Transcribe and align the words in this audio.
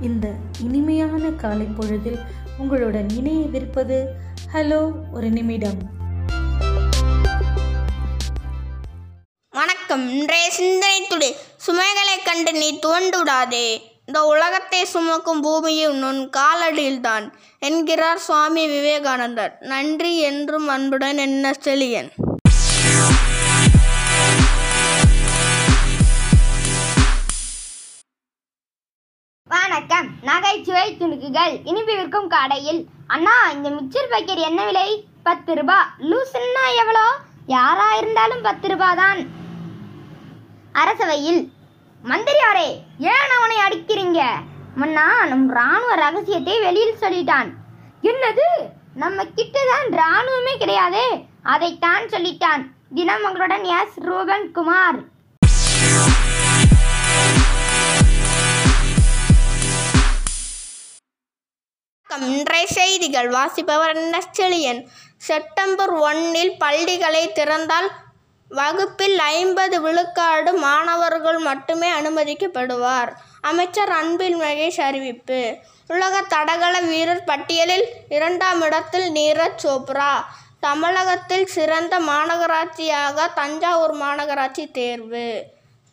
இந்த 0.00 0.30
இனிமையான 0.60 1.28
காலை 1.28 1.66
பொழுதில் 1.66 2.18
உங்களுடன் 2.58 3.06
இணையவிருப்பது 3.20 4.04
ஹலோ 4.52 4.92
ஒரு 5.12 5.30
நிமிடம். 5.30 5.78
வணக்கம். 9.50 10.08
இன்றைய 10.08 10.50
சிந்தனை 10.50 11.06
துளி. 11.08 11.34
சுமைகளைக் 11.66 12.24
கண்டு 12.24 12.52
நீ 12.52 12.78
துவண்டுடாதே 12.86 13.92
இந்த 14.06 14.24
உலகத்தை 14.24 14.84
சுமக்கும் 14.84 15.40
பூமியும் 15.40 16.02
உன் 16.02 16.30
காலடியில்தான் 16.30 17.32
என்கிறார் 17.58 18.18
சுவாமி 18.18 18.66
விவேகானந்தர். 18.66 19.56
நன்றி 19.60 20.18
என்றும் 20.18 20.68
அன்புடன் 20.68 21.18
என்ன 21.18 21.52
செழியன். 21.64 22.08
நகைச்சுவை 30.84 30.96
துணுக்குகள் 31.00 31.54
இனிப்பு 31.70 31.92
விற்கும் 31.96 32.28
கடையில். 32.34 32.80
அண்ணா 33.06 33.34
இந்த 33.54 33.68
மிக்சர் 33.76 34.10
பாக்கெட் 34.10 34.42
என்ன 34.48 34.60
விலை? 34.68 34.88
பத்து 35.22 35.52
ரூபா. 35.58 35.78
லூசுன்னா 36.10 36.64
எவ்வளோ? 36.80 37.04
யாரா 37.46 37.86
இருந்தாலும் 38.00 38.42
பத்து 38.46 38.68
ரூபா 38.68 38.88
தான். 39.02 39.20
அரசவையில் 40.82 41.40
மந்திரியாரே 42.10 42.68
ஏன் 43.14 43.32
அவனை 43.36 43.56
அடிக்கிறீங்க? 43.66 44.20
மன்னா 44.82 45.06
நம் 45.32 45.46
ராணுவ 45.58 45.94
ரகசியத்தை 46.04 46.56
வெளியில் 46.66 47.02
சொல்லிட்டான். 47.04 47.50
என்னது? 48.10 48.48
நம்ம 49.02 49.24
கிட்ட 49.38 49.58
தான் 49.72 49.88
ராணுவமே 50.02 50.54
கிடையாது? 50.58 51.04
அதைத்தான் 51.54 52.04
சொல்லிட்டான். 52.14 52.64
தினம் 52.94 53.24
உங்களுடன் 53.28 53.64
எஸ். 53.80 53.98
ரூபன் 54.08 54.46
குமார் 54.52 55.00
வணக்கம் 62.08 62.34
இன்றைய 62.38 62.66
செய்திகள் 62.66 63.28
வாசிப்பவர் 63.28 63.92
என்ன 63.96 64.16
செப்டம்பர் 65.28 65.92
ஒன்னில் 66.08 66.52
பள்ளிகளை 66.58 67.22
திறந்தால் 67.28 67.88
வகுப்பில் 68.50 69.18
ஐம்பது 69.18 69.76
விழுக்காடு 69.80 70.52
மாணவர்கள் 70.52 71.38
மட்டுமே 71.38 71.88
அனுமதிக்கப்படுவார். 71.90 73.10
அமைச்சர் 73.40 73.92
அன்பில் 74.00 74.36
மகேஷ் 74.40 74.80
அறிவிப்பு. 74.80 75.40
உலக 75.88 76.20
தடகள 76.20 76.80
வீரர் 76.80 77.24
பட்டியலில் 77.24 77.86
இரண்டாம் 78.08 78.60
இடத்தில் 78.60 79.08
நீரஜ் 79.12 79.64
சோப்ரா. 79.64 80.12
தமிழகத்தில் 80.60 81.46
சிறந்த 81.46 81.98
மாநகராட்சியாக 82.10 83.28
தஞ்சாவூர் 83.34 83.96
மாநகராட்சி 83.96 84.66
தேர்வு. 84.70 85.28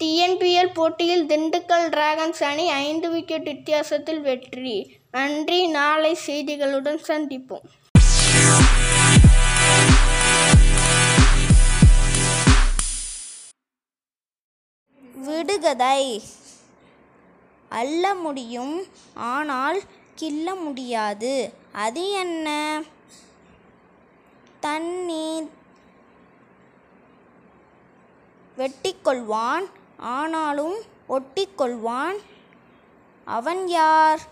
டிஎன்பிஎல் 0.00 0.74
போட்டியில் 0.74 1.26
திண்டுக்கல் 1.26 1.88
டிராகன்ஸ் 1.96 2.42
அணி 2.50 2.66
ஐந்து 2.70 3.10
விக்கெட் 3.10 3.48
வித்தியாசத்தில் 3.52 4.20
வெற்றி. 4.20 4.76
நன்றி. 5.12 5.66
நாளை 5.66 6.18
செய்திகளுடன் 6.26 6.98
சந்திப்போம். 7.08 7.68
விடுகதை. 15.14 16.22
அள்ள 17.68 18.14
முடியும் 18.14 18.86
ஆனால் 19.14 19.80
கிள்ள 20.20 20.62
முடியாது. 20.62 21.52
அது 21.72 22.10
என்ன? 22.10 22.82
தண்ணீர் 24.60 25.50
வெட்டிக்கொள்வான் 28.56 29.64
ஆனாலும் 29.96 30.76
ஒட்டிக்கொள்வான். 31.08 32.18
அவன் 33.24 33.68
யார்? 33.68 34.31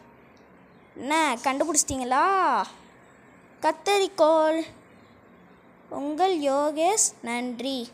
என்ன 0.96 1.36
கண்டுபிடிச்சிட்டிங்களா? 1.44 2.24
கத்தரிக்கோள். 3.60 4.62
உங்கள் 5.91 6.38
யோகேஷ் 6.38 7.09
நன்றி. 7.22 7.88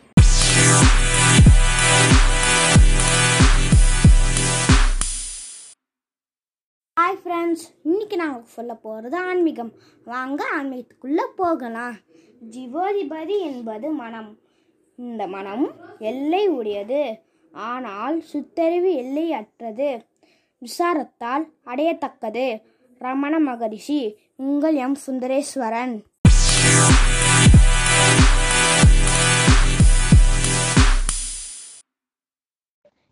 ஹாய் 7.00 7.19
ஃப்ரெண்ட்ஸ் 7.25 7.66
இன்னைக்கு 7.82 8.16
நாங்கள் 8.16 8.44
சொல்ல 8.44 8.75
போகிறது 8.75 9.16
ஆன்மீகம். 9.16 9.72
வாங்க 10.04 10.47
ஆன்மீகத்துக்குள்ளே 10.56 11.25
போகலாம். 11.37 11.97
ஜீவோதிபதி 12.50 13.38
என்பது 13.38 13.91
மனம். 13.91 14.38
இந்த 14.97 15.26
மனம் 15.26 15.75
எல்லை 15.99 16.49
உடையது. 16.49 17.22
ஆனால் 17.53 18.25
சுத்தறிவு 18.32 18.94
எல்லையற்றது. 18.94 20.04
விசாரத்தால் 20.60 21.44
அடையத்தக்கது. 21.66 22.75
ரமண 22.98 23.38
மகரிஷி 23.38 24.18
உங்கள் 24.36 24.74
எம். 24.74 24.96
சுந்தரேஸ்வரன். 25.06 25.94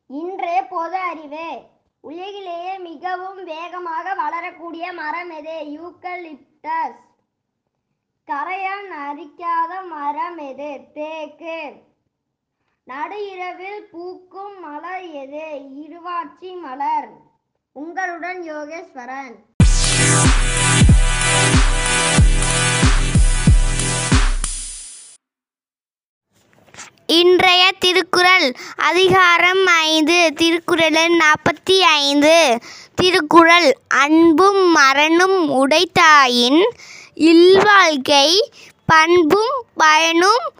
இன்றைய 0.06 0.66
பொது 0.66 0.96
அறிவு. 0.96 1.62
உலகிலேயே 2.00 2.78
மிகவும் 2.78 3.44
வேகமாக 3.44 4.14
வளரக்கூடிய 4.14 4.92
மரம் 4.92 5.30
எது? 5.30 5.56
யூக்கலிப்டஸ் 5.78 7.00
கரையான் 8.26 8.90
அரிக்காத 9.08 9.80
மரம் 9.88 10.38
எது? 10.38 10.80
தேக்கு. 10.94 11.72
நடு 12.84 13.30
இரவில் 13.30 13.88
பூக்கும் 13.90 14.60
மலர் 14.60 15.10
எது? 15.22 15.46
இருவாட்சி 15.82 16.60
மலர். 16.60 17.08
உங்களுடன் 17.72 18.42
யோகேஸ்வரன். 18.42 19.34
இன்றைய 27.06 27.72
திருக்குறள் 27.78 28.54
அதிகாரம் 28.76 29.66
ஐந்து 29.66 30.32
திருக்குறள் 30.34 30.90
நாற்பத்தி 30.90 31.78
ஐந்து. 31.78 32.58
திருக்குறள் 32.94 33.78
அன்பும் 33.88 34.76
மரணும் 34.76 35.38
உடைத்தாயின் 35.50 36.60
இல்வாழ்க்கை 37.14 38.50
பண்பும் 38.86 39.64
பயனும் 39.74 40.52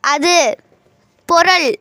அது. 0.00 0.56
பொருள் 1.26 1.78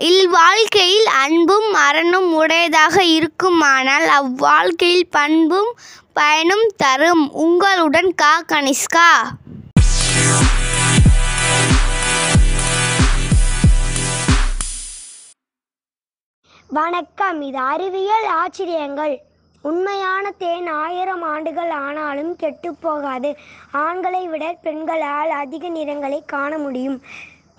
இல்வாழ்க்கையில் 0.00 1.06
அன்பும் 1.06 1.74
மரணும் 1.74 2.32
உடையதாக 2.32 3.04
இருக்குமானால் 3.04 4.08
அவ்வாழ்க்கையில் 4.08 5.10
பண்பும் 5.10 5.74
பயனும் 6.12 6.70
தரும். 6.76 7.32
உங்களுடன் 7.32 8.14
கா. 8.14 8.40
கனிஷ்கா. 8.40 9.10
வணக்கம். 16.66 17.42
இது 17.42 17.58
அறிவியல் 17.58 18.26
ஆச்சரியங்கள். 18.26 19.22
உண்மையான 19.62 20.30
தேன் 20.30 20.66
ஆயிரம் 20.66 21.22
ஆண்டுகள் 21.22 21.70
ஆனாலும் 21.70 22.36
கெட்டுப் 22.36 22.78
போகாது. 22.80 23.36
ஆண்களை 23.72 24.26
விட 24.26 24.58
பெண்களால் 24.62 25.30
அதிக 25.30 25.68
நிறங்களை 25.68 26.22
காண 26.26 26.58
முடியும். 26.58 27.02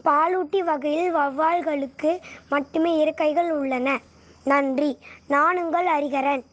பாலூட்டி 0.03 0.59
வகையில் 0.59 1.15
வௌவால்களுக்கு 1.15 2.19
மட்டுமே 2.49 2.99
இறக்கைகள் 2.99 3.51
உள்ளன. 3.51 3.99
நன்றி. 4.43 4.97
நான் 5.27 5.63
உங்கள் 5.63 5.85
அறிகரன் 5.85 6.43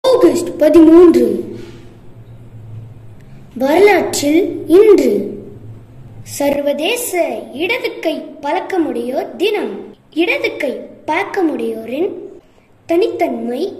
ஆகஸ்ட் 0.00 0.58
பதிமூன்று. 0.58 1.56
வரலாற்றில் 3.54 4.64
இன்று. 4.66 5.36
சர்வதேச 6.22 7.38
இடது 7.52 7.98
கை 7.98 8.22
பழக்கமுடையோர் 8.42 9.36
தினம். 9.36 9.96
இடது 10.10 10.56
கை 10.56 10.80
பழக்கமுடையோரின் 11.06 12.08
தனித்தன்மை 12.86 13.76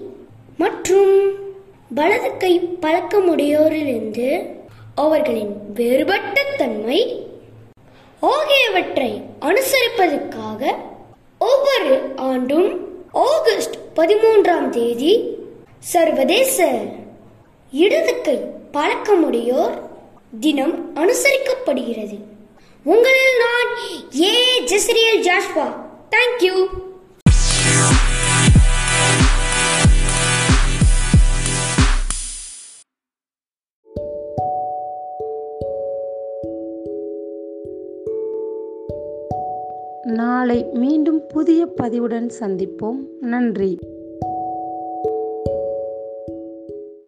மற்றும் 0.58 1.46
வலது 1.94 2.36
கை 2.36 2.60
பழக்கமுடையோரிலிருந்து 2.80 4.46
அவர்களின் 4.94 5.72
வேறுபட்ட 5.74 6.44
தன்மை 6.58 7.26
ஆகியவற்றை 8.20 9.22
அனுசரிப்பதற்காக 9.40 10.74
ஒவ்வொரு 11.38 12.12
ஆண்டும் 12.16 12.86
ஆகஸ்ட் 13.12 13.74
பதிமூன்றாம் 13.96 14.68
தேதி 14.68 15.36
சர்வதேச 15.78 16.80
இடது 17.72 18.20
கை 18.20 18.40
பழக்கமுடையோர் 18.72 19.78
தினம் 20.40 20.96
அனுசரிக்கப்படுகிறது. 20.96 22.18
உங்களில் 22.84 23.38
நான் 23.38 23.76
ஏ. 24.20 24.60
ஜெசரியல் 24.64 25.28
ஜாஷ்வா. 25.28 25.72
தேங்க்யூ 26.10 26.66
நாளை 40.08 40.66
மீண்டும் 40.72 41.26
புதிய 41.26 41.66
பதிவுடன் 41.66 42.30
சந்திப்போம். 42.40 42.98
நன்றி. 43.20 43.78